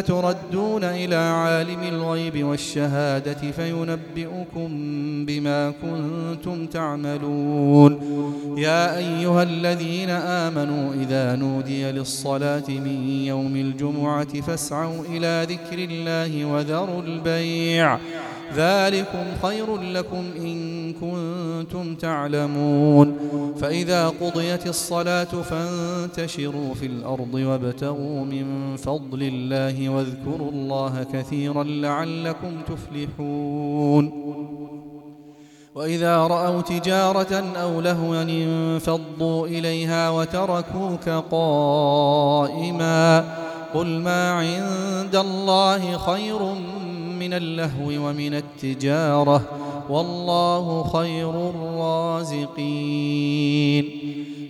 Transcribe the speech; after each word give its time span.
تردون 0.00 0.84
إلى 0.84 1.14
عالم 1.14 1.82
الغيب 1.82 2.44
والشهادة 2.44 3.50
فينبئكم 3.56 4.68
بما 5.26 5.72
كنتم 5.82 6.66
تعملون. 6.66 7.92
يا 8.58 8.98
أيها 8.98 9.42
الذين 9.42 10.10
آمنوا 10.10 10.94
إذا 10.94 11.36
نودي 11.36 11.90
للصلاة 11.90 12.68
من 12.68 13.08
يوم 13.08 13.56
الجمعة 13.56 14.40
فاسعوا 14.40 15.04
إلى 15.10 15.46
ذكر 15.48 15.78
الله 15.78 16.44
وذروا 16.44 17.02
البيع. 17.02 17.98
ذلكم 18.56 19.24
خير 19.42 19.76
لكم 19.76 20.24
إن 20.38 20.92
كنتم 20.92 21.41
تعلمون 22.00 23.16
فإذا 23.60 24.08
قضيت 24.08 24.66
الصلاة 24.66 25.24
فانتشروا 25.24 26.74
في 26.74 26.86
الأرض 26.86 27.34
وابتغوا 27.34 28.24
من 28.24 28.76
فضل 28.76 29.22
الله 29.22 29.88
واذكروا 29.88 30.50
الله 30.50 31.06
كثيرا 31.12 31.64
لعلكم 31.64 32.52
تفلحون 32.66 34.12
وإذا 35.74 36.16
رأوا 36.16 36.60
تجارة 36.60 37.44
أو 37.56 37.80
لهوا 37.80 38.22
انفضوا 38.22 39.46
إليها 39.46 40.10
وتركوك 40.10 41.08
قائما 41.30 43.24
قل 43.74 43.86
ما 43.86 44.30
عند 44.30 45.16
الله 45.16 45.98
خير 45.98 46.42
من 47.18 47.34
اللهو 47.34 48.08
ومن 48.08 48.34
التجارة 48.34 49.42
والله 49.88 50.82
خير 50.82 51.50
الرازقين. 51.50 52.42